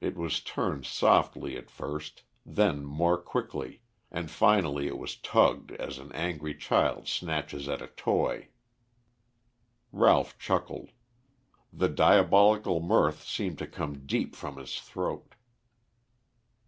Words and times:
It 0.00 0.16
was 0.16 0.40
turned 0.40 0.84
softly 0.84 1.56
at 1.56 1.70
first, 1.70 2.24
then 2.44 2.84
more 2.84 3.16
quickly, 3.16 3.82
and 4.10 4.28
finally 4.28 4.88
it 4.88 4.98
was 4.98 5.14
tugged 5.14 5.70
as 5.70 5.98
an 5.98 6.10
angry 6.10 6.56
child 6.56 7.06
snatches 7.06 7.68
at 7.68 7.80
a 7.80 7.86
toy. 7.86 8.48
Ralph 9.92 10.36
chuckled. 10.40 10.90
The 11.72 11.88
diabolical 11.88 12.80
mirth 12.80 13.22
seemed 13.22 13.58
to 13.58 13.68
come 13.68 14.06
deep 14.08 14.34
from 14.34 14.56
his 14.56 14.80
throat. 14.80 15.36